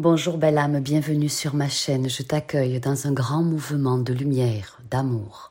Bonjour 0.00 0.38
belle 0.38 0.58
âme, 0.58 0.78
bienvenue 0.78 1.28
sur 1.28 1.56
ma 1.56 1.68
chaîne. 1.68 2.08
Je 2.08 2.22
t'accueille 2.22 2.78
dans 2.78 3.08
un 3.08 3.12
grand 3.12 3.42
mouvement 3.42 3.98
de 3.98 4.12
lumière, 4.12 4.78
d'amour 4.92 5.50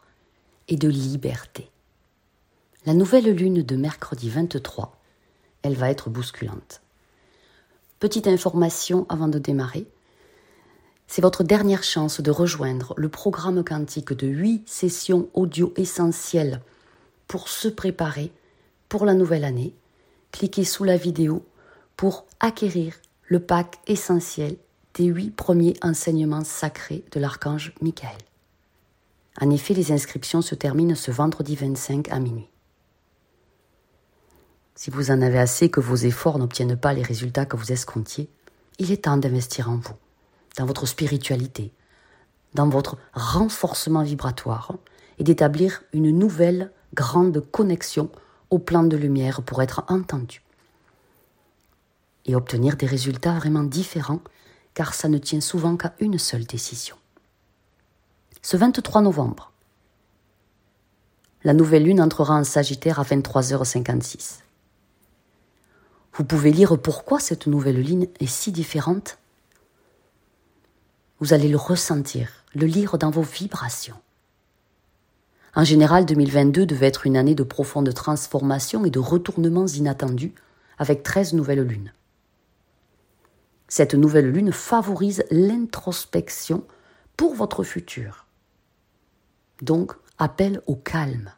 et 0.70 0.78
de 0.78 0.88
liberté. 0.88 1.70
La 2.86 2.94
nouvelle 2.94 3.30
lune 3.30 3.62
de 3.62 3.76
mercredi 3.76 4.30
23, 4.30 4.98
elle 5.64 5.76
va 5.76 5.92
être 5.92 6.10
bousculante. 6.10 6.80
Petite 8.00 8.26
information 8.26 9.06
avant 9.10 9.28
de 9.28 9.38
démarrer. 9.38 9.86
C'est 11.08 11.22
votre 11.22 11.44
dernière 11.44 11.84
chance 11.84 12.22
de 12.22 12.32
rejoindre 12.32 12.94
le 12.96 13.10
programme 13.10 13.66
quantique 13.66 14.14
de 14.14 14.28
8 14.28 14.64
sessions 14.66 15.28
audio 15.34 15.74
essentielles 15.76 16.62
pour 17.28 17.50
se 17.50 17.68
préparer 17.68 18.32
pour 18.88 19.04
la 19.04 19.14
nouvelle 19.14 19.44
année. 19.44 19.74
Cliquez 20.32 20.64
sous 20.64 20.86
la 20.86 20.96
vidéo 20.96 21.46
pour 21.98 22.26
acquérir 22.40 22.94
le 23.28 23.40
pack 23.40 23.80
essentiel 23.88 24.56
des 24.94 25.06
huit 25.06 25.32
premiers 25.32 25.76
enseignements 25.82 26.46
sacrés 26.46 27.04
de 27.12 27.20
l'archange 27.20 27.74
Michael. 27.82 28.18
En 29.42 29.50
effet, 29.50 29.74
les 29.74 29.92
inscriptions 29.92 30.42
se 30.42 30.56
terminent 30.56 30.96
ce 30.96 31.12
vendredi 31.12 31.56
25 31.56 32.10
à 32.10 32.20
minuit. 32.20 32.50
Si 34.76 34.90
vous 34.90 35.12
en 35.12 35.22
avez 35.22 35.40
assez 35.40 35.70
que 35.70 35.82
vos 35.82 35.96
efforts 35.96 36.40
n'obtiennent 36.40 36.78
pas 36.78 36.94
les 36.94 37.04
résultats 37.04 37.46
que 37.46 37.58
vous 37.58 37.72
escomptiez, 37.72 38.30
il 38.80 38.92
est 38.92 39.04
temps 39.04 39.18
d'investir 39.18 39.70
en 39.70 39.76
vous, 39.76 39.96
dans 40.56 40.66
votre 40.66 40.86
spiritualité, 40.86 41.74
dans 42.54 42.70
votre 42.70 42.98
renforcement 43.14 44.04
vibratoire 44.04 44.74
et 45.20 45.24
d'établir 45.24 45.84
une 45.94 46.12
nouvelle 46.18 46.72
grande 46.94 47.44
connexion 47.52 48.10
au 48.50 48.60
plan 48.60 48.84
de 48.84 48.96
lumière 48.96 49.42
pour 49.42 49.62
être 49.62 49.84
entendu 49.90 50.42
et 52.28 52.36
obtenir 52.36 52.76
des 52.76 52.86
résultats 52.86 53.34
vraiment 53.34 53.64
différents 53.64 54.22
car 54.74 54.94
ça 54.94 55.10
ne 55.10 55.18
tient 55.18 55.42
souvent 55.42 55.76
qu'à 55.76 55.94
une 56.00 56.20
seule 56.20 56.46
décision. 56.46 56.96
Ce 58.44 58.56
23 58.56 59.02
novembre, 59.02 59.52
la 61.44 61.54
nouvelle 61.54 61.86
lune 61.86 62.02
entrera 62.02 62.36
en 62.36 62.44
Sagittaire 62.44 63.00
à 63.00 63.04
23h56. 63.04 64.42
Vous 66.14 66.24
pouvez 66.24 66.52
lire 66.52 66.78
pourquoi 66.80 67.20
cette 67.20 67.48
nouvelle 67.48 67.82
lune 67.82 68.08
est 68.20 68.28
si 68.28 68.52
différente. 68.52 69.18
Vous 71.20 71.34
allez 71.34 71.48
le 71.48 71.58
ressentir, 71.58 72.30
le 72.54 72.68
lire 72.68 72.98
dans 72.98 73.10
vos 73.10 73.22
vibrations. 73.22 73.98
En 75.56 75.64
général, 75.64 76.06
2022 76.06 76.68
devait 76.68 76.86
être 76.86 77.08
une 77.08 77.18
année 77.18 77.34
de 77.34 77.44
profonde 77.44 77.92
transformation 77.94 78.86
et 78.86 78.92
de 78.92 79.00
retournements 79.00 79.66
inattendus 79.66 80.34
avec 80.78 81.02
13 81.02 81.34
nouvelles 81.34 81.64
lunes. 81.64 81.92
Cette 83.68 83.96
nouvelle 83.96 84.32
lune 84.32 84.52
favorise 84.52 85.26
l'introspection 85.30 86.64
pour 87.18 87.36
votre 87.36 87.64
futur. 87.64 88.26
Donc, 89.62 89.94
appel 90.18 90.62
au 90.68 90.76
calme. 90.76 91.32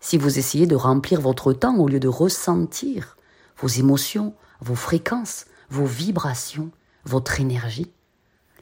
Si 0.00 0.16
vous 0.16 0.38
essayez 0.38 0.66
de 0.66 0.74
remplir 0.74 1.20
votre 1.20 1.52
temps 1.52 1.76
au 1.78 1.88
lieu 1.88 2.00
de 2.00 2.08
ressentir 2.08 3.16
vos 3.58 3.68
émotions, 3.68 4.34
vos 4.60 4.74
fréquences, 4.74 5.46
vos 5.70 5.84
vibrations, 5.84 6.70
votre 7.04 7.40
énergie, 7.40 7.90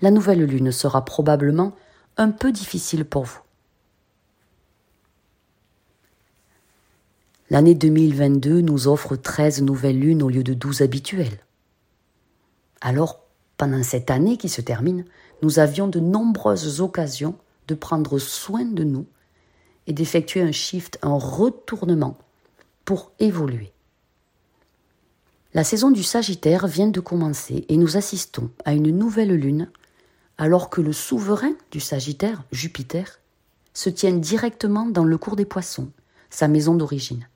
la 0.02 0.10
nouvelle 0.10 0.44
lune 0.44 0.72
sera 0.72 1.04
probablement 1.04 1.74
un 2.16 2.30
peu 2.30 2.52
difficile 2.52 3.04
pour 3.04 3.24
vous. 3.24 3.40
L'année 7.50 7.74
2022 7.74 8.60
nous 8.60 8.88
offre 8.88 9.16
13 9.16 9.62
nouvelles 9.62 9.98
lunes 9.98 10.22
au 10.22 10.28
lieu 10.28 10.44
de 10.44 10.54
12 10.54 10.82
habituelles. 10.82 11.40
Alors, 12.80 13.20
pendant 13.56 13.82
cette 13.82 14.10
année 14.10 14.36
qui 14.36 14.48
se 14.48 14.60
termine, 14.60 15.04
nous 15.42 15.58
avions 15.58 15.86
de 15.86 16.00
nombreuses 16.00 16.80
occasions 16.80 17.36
de 17.68 17.74
prendre 17.74 18.18
soin 18.18 18.64
de 18.64 18.84
nous 18.84 19.06
et 19.86 19.92
d'effectuer 19.92 20.40
un 20.40 20.52
shift, 20.52 20.98
un 21.02 21.16
retournement 21.16 22.18
pour 22.84 23.12
évoluer. 23.18 23.72
La 25.52 25.64
saison 25.64 25.90
du 25.90 26.02
Sagittaire 26.02 26.66
vient 26.66 26.88
de 26.88 27.00
commencer 27.00 27.64
et 27.68 27.76
nous 27.76 27.96
assistons 27.96 28.50
à 28.64 28.72
une 28.72 28.96
nouvelle 28.96 29.34
lune 29.34 29.68
alors 30.38 30.70
que 30.70 30.80
le 30.80 30.92
souverain 30.92 31.52
du 31.70 31.80
Sagittaire, 31.80 32.44
Jupiter, 32.50 33.20
se 33.74 33.90
tient 33.90 34.12
directement 34.12 34.86
dans 34.86 35.04
le 35.04 35.18
cours 35.18 35.36
des 35.36 35.44
poissons, 35.44 35.90
sa 36.30 36.48
maison 36.48 36.74
d'origine. 36.74 37.28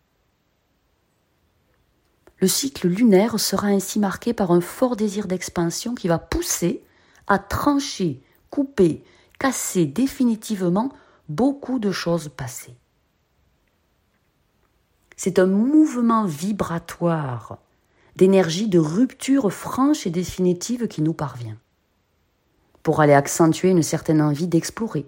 Le 2.40 2.48
cycle 2.48 2.88
lunaire 2.88 3.38
sera 3.38 3.68
ainsi 3.68 3.98
marqué 3.98 4.32
par 4.32 4.50
un 4.50 4.60
fort 4.60 4.96
désir 4.96 5.26
d'expansion 5.26 5.94
qui 5.94 6.08
va 6.08 6.18
pousser 6.18 6.82
à 7.26 7.38
trancher, 7.38 8.22
couper, 8.50 9.02
casser 9.38 9.86
définitivement 9.86 10.92
beaucoup 11.28 11.78
de 11.78 11.90
choses 11.90 12.28
passées. 12.28 12.76
C'est 15.16 15.38
un 15.38 15.46
mouvement 15.46 16.24
vibratoire 16.24 17.58
d'énergie 18.16 18.68
de 18.68 18.78
rupture 18.78 19.52
franche 19.52 20.06
et 20.06 20.10
définitive 20.10 20.86
qui 20.86 21.02
nous 21.02 21.14
parvient, 21.14 21.56
pour 22.82 23.00
aller 23.00 23.12
accentuer 23.12 23.70
une 23.70 23.82
certaine 23.82 24.20
envie 24.20 24.46
d'explorer. 24.46 25.06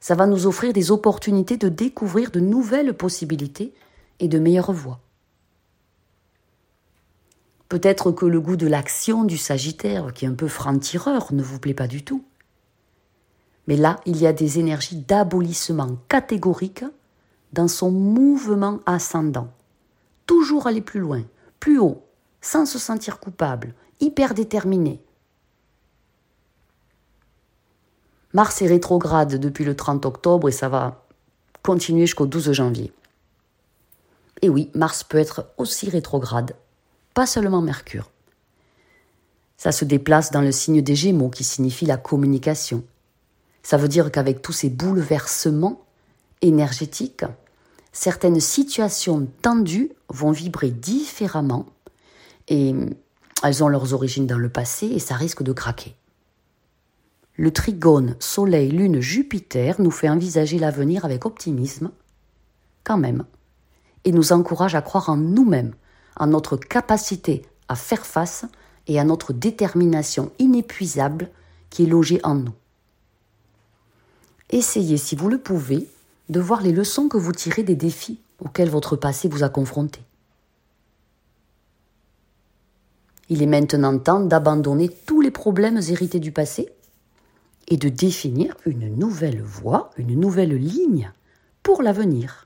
Ça 0.00 0.14
va 0.14 0.26
nous 0.26 0.46
offrir 0.46 0.72
des 0.72 0.90
opportunités 0.90 1.56
de 1.56 1.68
découvrir 1.68 2.30
de 2.30 2.40
nouvelles 2.40 2.94
possibilités 2.94 3.74
et 4.20 4.28
de 4.28 4.38
meilleures 4.38 4.72
voies. 4.72 5.00
Peut-être 7.68 8.12
que 8.12 8.26
le 8.26 8.40
goût 8.40 8.56
de 8.56 8.66
l'action 8.66 9.24
du 9.24 9.36
Sagittaire, 9.36 10.12
qui 10.12 10.24
est 10.24 10.28
un 10.28 10.34
peu 10.34 10.48
franc-tireur, 10.48 11.32
ne 11.32 11.42
vous 11.42 11.58
plaît 11.58 11.74
pas 11.74 11.88
du 11.88 12.04
tout. 12.04 12.24
Mais 13.66 13.76
là, 13.76 13.98
il 14.06 14.16
y 14.18 14.26
a 14.26 14.32
des 14.32 14.60
énergies 14.60 14.96
d'abolissement 14.96 15.98
catégorique 16.08 16.84
dans 17.52 17.66
son 17.66 17.90
mouvement 17.90 18.80
ascendant. 18.86 19.48
Toujours 20.26 20.68
aller 20.68 20.80
plus 20.80 21.00
loin, 21.00 21.22
plus 21.58 21.78
haut, 21.78 22.04
sans 22.40 22.66
se 22.66 22.78
sentir 22.78 23.18
coupable, 23.18 23.74
hyper 24.00 24.34
déterminé. 24.34 25.00
Mars 28.32 28.62
est 28.62 28.66
rétrograde 28.66 29.36
depuis 29.36 29.64
le 29.64 29.74
30 29.74 30.06
octobre 30.06 30.48
et 30.48 30.52
ça 30.52 30.68
va 30.68 31.04
continuer 31.62 32.06
jusqu'au 32.06 32.26
12 32.26 32.52
janvier. 32.52 32.92
Et 34.42 34.48
oui, 34.48 34.70
Mars 34.74 35.02
peut 35.02 35.18
être 35.18 35.46
aussi 35.56 35.88
rétrograde 35.90 36.54
pas 37.16 37.24
seulement 37.24 37.62
Mercure. 37.62 38.10
Ça 39.56 39.72
se 39.72 39.86
déplace 39.86 40.30
dans 40.32 40.42
le 40.42 40.52
signe 40.52 40.82
des 40.82 40.94
Gémeaux 40.94 41.30
qui 41.30 41.44
signifie 41.44 41.86
la 41.86 41.96
communication. 41.96 42.84
Ça 43.62 43.78
veut 43.78 43.88
dire 43.88 44.12
qu'avec 44.12 44.42
tous 44.42 44.52
ces 44.52 44.68
bouleversements 44.68 45.80
énergétiques, 46.42 47.24
certaines 47.90 48.38
situations 48.38 49.26
tendues 49.40 49.92
vont 50.10 50.30
vibrer 50.30 50.70
différemment 50.70 51.64
et 52.48 52.74
elles 53.42 53.64
ont 53.64 53.68
leurs 53.68 53.94
origines 53.94 54.26
dans 54.26 54.36
le 54.36 54.50
passé 54.50 54.84
et 54.84 54.98
ça 54.98 55.14
risque 55.14 55.42
de 55.42 55.54
craquer. 55.54 55.96
Le 57.36 57.50
trigone 57.50 58.16
Soleil, 58.20 58.68
Lune, 58.68 59.00
Jupiter 59.00 59.80
nous 59.80 59.90
fait 59.90 60.10
envisager 60.10 60.58
l'avenir 60.58 61.06
avec 61.06 61.24
optimisme, 61.24 61.92
quand 62.84 62.98
même, 62.98 63.24
et 64.04 64.12
nous 64.12 64.32
encourage 64.32 64.74
à 64.74 64.82
croire 64.82 65.08
en 65.08 65.16
nous-mêmes, 65.16 65.72
à 66.16 66.26
notre 66.26 66.56
capacité 66.56 67.42
à 67.68 67.76
faire 67.76 68.06
face 68.06 68.44
et 68.86 68.98
à 68.98 69.04
notre 69.04 69.32
détermination 69.32 70.30
inépuisable 70.38 71.30
qui 71.70 71.84
est 71.84 71.88
logée 71.88 72.20
en 72.22 72.34
nous. 72.34 72.54
Essayez, 74.50 74.96
si 74.96 75.16
vous 75.16 75.28
le 75.28 75.38
pouvez, 75.38 75.88
de 76.28 76.40
voir 76.40 76.62
les 76.62 76.72
leçons 76.72 77.08
que 77.08 77.16
vous 77.16 77.32
tirez 77.32 77.62
des 77.62 77.74
défis 77.74 78.20
auxquels 78.44 78.70
votre 78.70 78.96
passé 78.96 79.28
vous 79.28 79.42
a 79.42 79.48
confronté. 79.48 80.00
Il 83.28 83.42
est 83.42 83.46
maintenant 83.46 83.98
temps 83.98 84.20
d'abandonner 84.20 84.88
tous 84.88 85.20
les 85.20 85.32
problèmes 85.32 85.78
hérités 85.78 86.20
du 86.20 86.30
passé 86.30 86.68
et 87.66 87.76
de 87.76 87.88
définir 87.88 88.56
une 88.64 88.94
nouvelle 88.94 89.42
voie, 89.42 89.90
une 89.96 90.18
nouvelle 90.18 90.54
ligne 90.56 91.10
pour 91.64 91.82
l'avenir. 91.82 92.45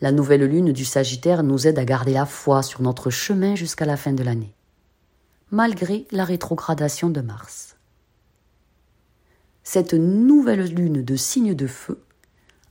La 0.00 0.12
nouvelle 0.12 0.44
lune 0.44 0.72
du 0.72 0.84
Sagittaire 0.84 1.42
nous 1.42 1.66
aide 1.66 1.78
à 1.78 1.84
garder 1.84 2.12
la 2.12 2.26
foi 2.26 2.62
sur 2.62 2.82
notre 2.82 3.10
chemin 3.10 3.56
jusqu'à 3.56 3.84
la 3.84 3.96
fin 3.96 4.12
de 4.12 4.22
l'année, 4.22 4.54
malgré 5.50 6.06
la 6.12 6.24
rétrogradation 6.24 7.10
de 7.10 7.20
Mars. 7.20 7.76
Cette 9.64 9.94
nouvelle 9.94 10.72
lune 10.72 11.02
de 11.02 11.16
signe 11.16 11.54
de 11.54 11.66
feu, 11.66 12.00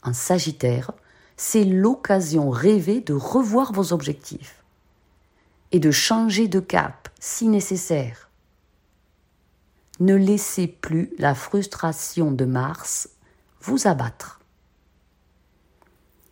en 0.03 0.13
Sagittaire, 0.13 0.91
c'est 1.35 1.65
l'occasion 1.65 2.49
rêvée 2.49 3.01
de 3.01 3.13
revoir 3.13 3.73
vos 3.73 3.91
objectifs 3.91 4.63
et 5.73 5.79
de 5.79 5.91
changer 5.91 6.47
de 6.47 6.61
cap 6.61 7.09
si 7.19 7.47
nécessaire. 7.47 8.29
Ne 9.99 10.15
laissez 10.15 10.67
plus 10.67 11.11
la 11.19 11.35
frustration 11.35 12.31
de 12.31 12.45
Mars 12.45 13.09
vous 13.61 13.85
abattre. 13.87 14.36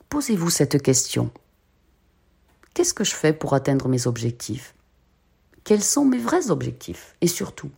Posez-vous 0.10 0.50
cette 0.50 0.82
question. 0.82 1.32
Qu'est-ce 2.74 2.94
que 2.94 3.04
je 3.04 3.16
fais 3.16 3.34
pour 3.34 3.54
atteindre 3.54 3.88
mes 3.88 4.08
objectifs? 4.08 4.76
Quels 5.64 5.84
sont 5.84 6.06
mes 6.06 6.20
vrais 6.20 6.52
objectifs? 6.52 7.16
Et 7.22 7.28
surtout, 7.28 7.72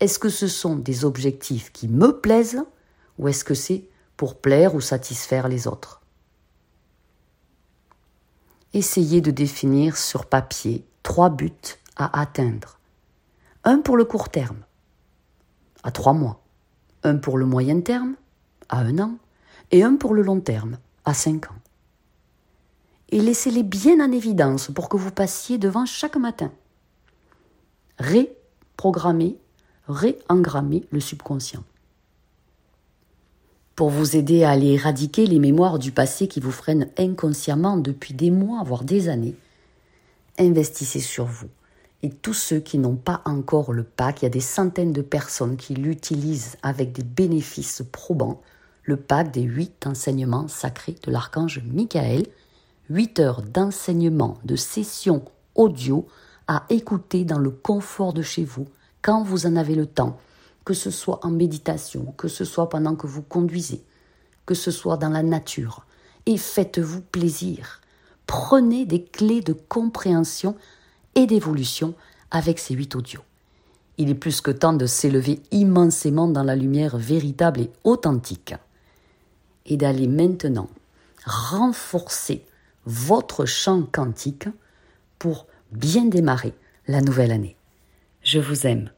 est-ce 0.00 0.18
que 0.18 0.28
ce 0.28 0.48
sont 0.48 0.76
des 0.76 1.04
objectifs 1.04 1.72
qui 1.72 1.88
me 1.88 2.18
plaisent 2.20 2.62
ou 3.18 3.28
est-ce 3.28 3.44
que 3.44 3.54
c'est 3.54 3.84
pour 4.16 4.40
plaire 4.40 4.74
ou 4.74 4.80
satisfaire 4.80 5.48
les 5.48 5.66
autres? 5.66 6.02
Essayez 8.74 9.20
de 9.20 9.30
définir 9.30 9.96
sur 9.96 10.26
papier 10.26 10.84
trois 11.02 11.30
buts 11.30 11.52
à 11.96 12.20
atteindre. 12.20 12.78
Un 13.64 13.80
pour 13.80 13.96
le 13.96 14.04
court 14.04 14.28
terme, 14.28 14.62
à 15.82 15.90
trois 15.90 16.12
mois. 16.12 16.42
Un 17.02 17.16
pour 17.16 17.38
le 17.38 17.46
moyen 17.46 17.80
terme, 17.80 18.14
à 18.68 18.80
un 18.80 18.98
an. 18.98 19.16
Et 19.70 19.82
un 19.82 19.96
pour 19.96 20.14
le 20.14 20.22
long 20.22 20.40
terme, 20.40 20.78
à 21.04 21.14
cinq 21.14 21.50
ans. 21.50 21.56
Et 23.10 23.20
laissez-les 23.20 23.62
bien 23.62 24.00
en 24.00 24.12
évidence 24.12 24.70
pour 24.74 24.88
que 24.88 24.96
vous 24.96 25.10
passiez 25.10 25.58
devant 25.58 25.86
chaque 25.86 26.16
matin. 26.16 26.52
Réprogrammer, 27.98 29.36
réengrammer 29.88 30.84
le 30.90 31.00
subconscient. 31.00 31.64
Pour 33.74 33.90
vous 33.90 34.16
aider 34.16 34.44
à 34.44 34.50
aller 34.50 34.72
éradiquer 34.72 35.26
les 35.26 35.38
mémoires 35.38 35.78
du 35.78 35.92
passé 35.92 36.28
qui 36.28 36.40
vous 36.40 36.50
freinent 36.50 36.88
inconsciemment 36.98 37.76
depuis 37.76 38.12
des 38.12 38.30
mois, 38.30 38.62
voire 38.64 38.84
des 38.84 39.08
années, 39.08 39.36
investissez 40.38 41.00
sur 41.00 41.24
vous. 41.24 41.48
Et 42.02 42.10
tous 42.10 42.34
ceux 42.34 42.60
qui 42.60 42.78
n'ont 42.78 42.96
pas 42.96 43.22
encore 43.24 43.72
le 43.72 43.84
pack, 43.84 44.22
il 44.22 44.24
y 44.24 44.26
a 44.26 44.30
des 44.30 44.40
centaines 44.40 44.92
de 44.92 45.02
personnes 45.02 45.56
qui 45.56 45.74
l'utilisent 45.74 46.56
avec 46.62 46.92
des 46.92 47.02
bénéfices 47.02 47.82
probants, 47.90 48.40
le 48.84 48.96
pack 48.96 49.32
des 49.32 49.42
huit 49.42 49.86
enseignements 49.86 50.48
sacrés 50.48 50.96
de 51.04 51.10
l'archange 51.10 51.60
Michael, 51.64 52.24
huit 52.90 53.20
heures 53.20 53.42
d'enseignement, 53.42 54.38
de 54.44 54.56
sessions 54.56 55.24
audio 55.54 56.06
à 56.46 56.64
écouter 56.70 57.24
dans 57.24 57.38
le 57.38 57.50
confort 57.50 58.12
de 58.12 58.22
chez 58.22 58.44
vous, 58.44 58.66
quand 59.02 59.22
vous 59.22 59.46
en 59.46 59.56
avez 59.56 59.74
le 59.74 59.86
temps, 59.86 60.18
que 60.64 60.74
ce 60.74 60.90
soit 60.90 61.20
en 61.24 61.30
méditation, 61.30 62.14
que 62.16 62.28
ce 62.28 62.44
soit 62.44 62.68
pendant 62.68 62.94
que 62.94 63.06
vous 63.06 63.22
conduisez, 63.22 63.82
que 64.46 64.54
ce 64.54 64.70
soit 64.70 64.96
dans 64.96 65.10
la 65.10 65.22
nature. 65.22 65.84
Et 66.26 66.38
faites-vous 66.38 67.00
plaisir. 67.00 67.80
Prenez 68.26 68.84
des 68.84 69.02
clés 69.02 69.40
de 69.40 69.52
compréhension 69.52 70.56
et 71.14 71.26
d'évolution 71.26 71.94
avec 72.30 72.58
ces 72.58 72.74
huit 72.74 72.94
audios. 72.94 73.22
Il 73.96 74.10
est 74.10 74.14
plus 74.14 74.40
que 74.40 74.50
temps 74.50 74.74
de 74.74 74.86
s'élever 74.86 75.40
immensément 75.50 76.28
dans 76.28 76.44
la 76.44 76.54
lumière 76.54 76.96
véritable 76.96 77.60
et 77.60 77.70
authentique 77.84 78.54
et 79.66 79.76
d'aller 79.76 80.06
maintenant 80.06 80.68
renforcer 81.24 82.44
votre 82.88 83.44
champ 83.44 83.82
quantique 83.82 84.48
pour 85.18 85.46
bien 85.72 86.06
démarrer 86.06 86.54
la 86.86 87.02
nouvelle 87.02 87.32
année. 87.32 87.54
Je 88.22 88.38
vous 88.38 88.66
aime. 88.66 88.90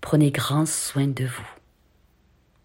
Prenez 0.00 0.32
grand 0.32 0.66
soin 0.66 1.06
de 1.06 1.24
vous. 1.24 1.55